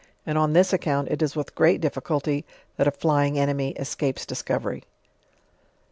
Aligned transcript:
and 0.25 0.35
on 0.35 0.53
this 0.53 0.73
account 0.73 1.07
it 1.09 1.21
is 1.21 1.35
with 1.35 1.53
great 1.53 1.79
difficulty 1.79 2.43
that 2.75 2.87
a 2.87 2.91
flying 2.91 3.37
enemy 3.37 3.69
escapes 3.73 4.25
discovery. 4.25 4.83